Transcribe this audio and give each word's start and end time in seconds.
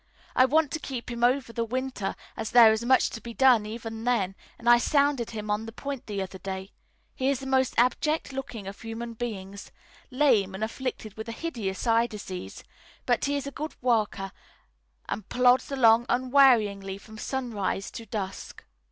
I 0.35 0.45
want 0.45 0.71
to 0.71 0.79
keep 0.79 1.11
him 1.11 1.23
over 1.23 1.53
the 1.53 1.63
winter, 1.63 2.15
as 2.35 2.49
there 2.49 2.73
is 2.73 2.83
much 2.83 3.11
to 3.11 3.21
be 3.21 3.35
done 3.35 3.67
even 3.67 4.03
then, 4.03 4.33
and 4.57 4.67
I 4.67 4.79
sounded 4.79 5.29
him 5.29 5.51
on 5.51 5.67
the 5.67 5.71
point 5.71 6.07
the 6.07 6.23
other 6.23 6.39
day. 6.39 6.73
He 7.13 7.29
is 7.29 7.39
the 7.39 7.45
most 7.45 7.75
abject 7.77 8.33
looking 8.33 8.65
of 8.65 8.81
human 8.81 9.13
beings 9.13 9.71
lame, 10.09 10.55
and 10.55 10.63
afflicted 10.63 11.13
with 11.17 11.29
a 11.29 11.31
hideous 11.31 11.85
eye 11.85 12.07
disease; 12.07 12.63
but 13.05 13.25
he 13.25 13.35
is 13.35 13.45
a 13.45 13.51
good 13.51 13.75
worker 13.79 14.31
and 15.07 15.29
plods 15.29 15.71
along 15.71 16.07
unwearyingly 16.09 16.97
from 16.97 17.19
sunrise 17.19 17.91
to 17.91 18.07
dusk. 18.07 18.65